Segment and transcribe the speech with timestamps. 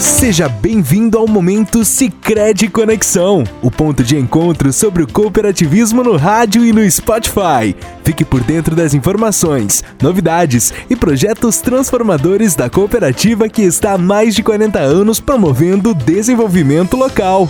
[0.00, 6.64] Seja bem-vindo ao momento Sicredi Conexão, o ponto de encontro sobre o cooperativismo no rádio
[6.64, 7.74] e no Spotify.
[8.04, 14.36] Fique por dentro das informações, novidades e projetos transformadores da cooperativa que está há mais
[14.36, 17.48] de 40 anos promovendo o desenvolvimento local.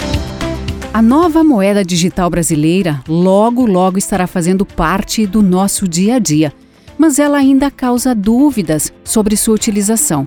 [0.94, 6.50] A nova moeda digital brasileira logo logo estará fazendo parte do nosso dia a dia,
[6.96, 10.26] mas ela ainda causa dúvidas sobre sua utilização.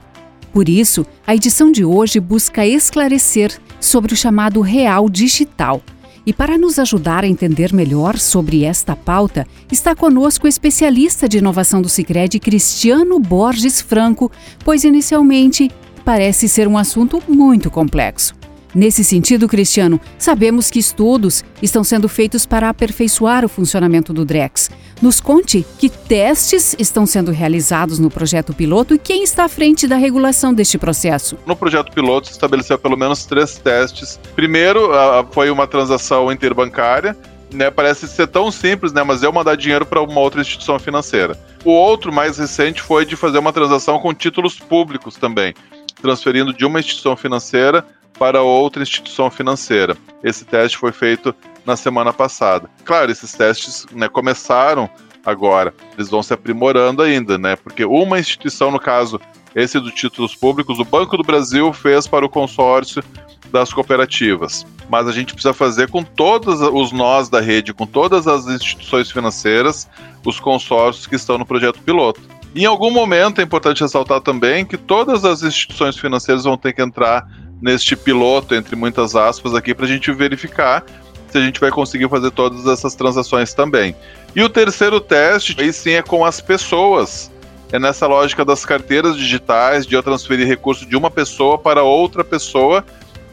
[0.54, 5.82] Por isso, a edição de hoje busca esclarecer sobre o chamado real digital.
[6.26, 11.40] E para nos ajudar a entender melhor sobre esta pauta, está conosco o especialista de
[11.40, 14.32] inovação do Sicredi, Cristiano Borges Franco,
[14.64, 15.72] pois inicialmente
[16.06, 18.41] parece ser um assunto muito complexo.
[18.74, 24.70] Nesse sentido, Cristiano, sabemos que estudos estão sendo feitos para aperfeiçoar o funcionamento do DREX.
[25.02, 29.88] Nos conte que testes estão sendo realizados no projeto piloto e quem está à frente
[29.88, 31.38] da regulação deste processo.
[31.46, 34.20] No projeto piloto se estabeleceu pelo menos três testes.
[34.36, 34.92] Primeiro,
[35.32, 37.18] foi uma transação interbancária,
[37.54, 40.80] né, parece ser tão simples, né, mas é eu mandar dinheiro para uma outra instituição
[40.80, 41.38] financeira.
[41.66, 45.54] O outro, mais recente, foi de fazer uma transação com títulos públicos também,
[46.02, 47.86] transferindo de uma instituição financeira
[48.22, 49.98] para outra instituição financeira.
[50.24, 51.34] Esse teste foi feito
[51.66, 52.70] na semana passada.
[52.86, 54.88] Claro, esses testes né, começaram
[55.26, 57.56] agora, eles vão se aprimorando ainda, né?
[57.56, 59.20] Porque uma instituição, no caso,
[59.56, 63.04] esse do títulos públicos, o Banco do Brasil fez para o consórcio
[63.52, 64.68] das cooperativas.
[64.88, 69.10] Mas a gente precisa fazer com todos os nós da rede, com todas as instituições
[69.10, 69.90] financeiras,
[70.24, 72.22] os consórcios que estão no projeto piloto.
[72.56, 76.84] em algum momento é importante ressaltar também que todas as instituições financeiras vão ter que
[76.84, 77.26] entrar
[77.62, 80.84] neste piloto, entre muitas aspas, aqui, para a gente verificar
[81.30, 83.96] se a gente vai conseguir fazer todas essas transações também.
[84.36, 87.32] E o terceiro teste, aí sim, é com as pessoas.
[87.72, 92.24] É nessa lógica das carteiras digitais, de eu transferir recurso de uma pessoa para outra
[92.24, 92.84] pessoa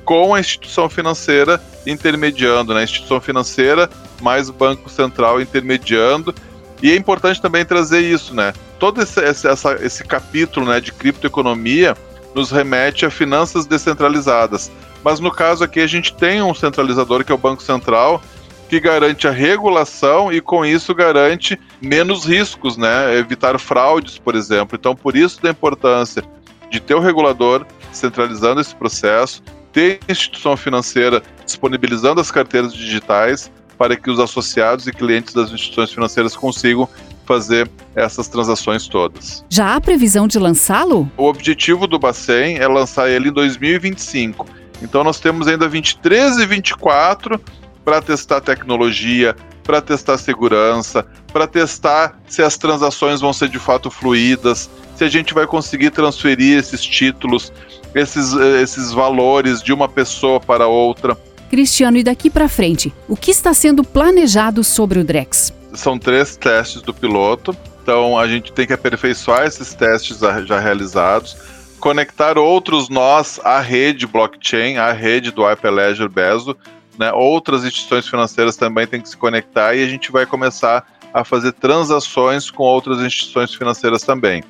[0.05, 2.85] com a instituição financeira intermediando, né?
[2.85, 3.91] Instituição financeira
[4.23, 6.33] mais Banco Central intermediando.
[6.81, 8.53] E é importante também trazer isso, né?
[8.79, 11.97] Todo esse, esse, essa, esse capítulo né, de criptoeconomia
[12.39, 14.71] nos remete a finanças descentralizadas.
[15.03, 18.23] Mas no caso aqui a gente tem um centralizador que é o Banco Central,
[18.69, 23.17] que garante a regulação e com isso garante menos riscos, né?
[23.19, 24.77] Evitar fraudes, por exemplo.
[24.79, 26.23] Então, por isso da importância
[26.71, 33.51] de ter o regulador centralizando esse processo, ter a instituição financeira disponibilizando as carteiras digitais
[33.77, 36.89] para que os associados e clientes das instituições financeiras consigam
[37.29, 39.45] fazer essas transações todas.
[39.51, 41.11] Já há previsão de lançá-lo?
[41.15, 44.47] O objetivo do Bacen é lançar ele em 2025.
[44.83, 47.39] Então nós temos ainda 23 e 24
[47.85, 53.91] para testar tecnologia, para testar segurança, para testar se as transações vão ser de fato
[53.91, 57.53] fluídas, se a gente vai conseguir transferir esses títulos,
[57.95, 61.19] esses, esses valores de uma pessoa para outra.
[61.51, 65.58] Cristiano, e daqui para frente, o que está sendo planejado sobre o Drex?
[65.75, 71.37] São três testes do piloto, então a gente tem que aperfeiçoar esses testes já realizados,
[71.79, 76.57] conectar outros nós à rede blockchain, à rede do Hyperledger Bezo,
[76.99, 77.13] né?
[77.13, 80.85] Outras instituições financeiras também têm que se conectar e a gente vai começar
[81.15, 84.43] a fazer transações com outras instituições financeiras também.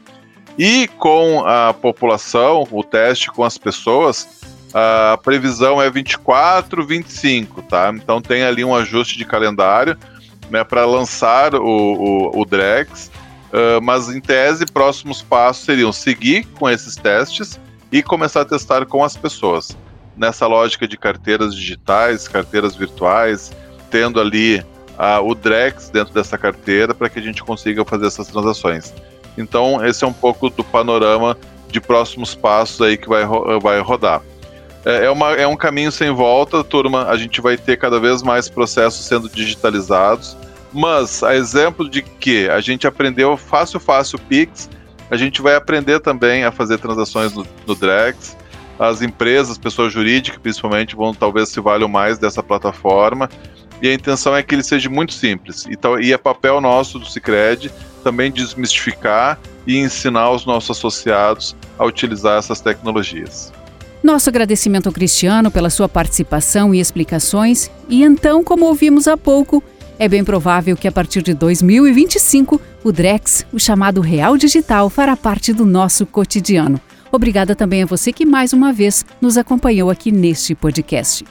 [0.58, 4.26] E com a população, o teste com as pessoas,
[4.74, 7.92] a previsão é 24, 25, tá?
[7.94, 9.96] Então tem ali um ajuste de calendário
[10.50, 13.10] né, para lançar o, o, o Drex,
[13.52, 17.58] uh, mas em tese, próximos passos seriam seguir com esses testes
[17.90, 19.76] e começar a testar com as pessoas.
[20.16, 23.52] Nessa lógica de carteiras digitais, carteiras virtuais,
[23.90, 28.28] tendo ali uh, o Drex dentro dessa carteira para que a gente consiga fazer essas
[28.28, 28.92] transações.
[29.36, 31.36] Então, esse é um pouco do panorama
[31.70, 33.24] de próximos passos aí que vai,
[33.60, 34.20] vai rodar.
[34.84, 37.06] É, é, uma, é um caminho sem volta, turma.
[37.08, 40.36] A gente vai ter cada vez mais processos sendo digitalizados.
[40.72, 44.68] Mas, a exemplo de que a gente aprendeu fácil, fácil Pix,
[45.10, 48.36] a gente vai aprender também a fazer transações no, no Drex.
[48.78, 53.28] As empresas, pessoas jurídicas principalmente, vão talvez se valham mais dessa plataforma.
[53.80, 55.66] E a intenção é que ele seja muito simples.
[55.66, 57.72] E, e é papel nosso do Cicred
[58.02, 63.52] também desmistificar e ensinar os nossos associados a utilizar essas tecnologias.
[64.02, 67.70] Nosso agradecimento ao Cristiano pela sua participação e explicações.
[67.88, 69.62] E então, como ouvimos há pouco,
[69.98, 75.16] é bem provável que a partir de 2025 o Drex, o chamado Real Digital, fará
[75.16, 76.80] parte do nosso cotidiano.
[77.10, 81.24] Obrigada também a você que mais uma vez nos acompanhou aqui neste podcast.